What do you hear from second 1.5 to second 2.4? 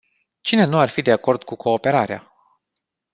cooperarea?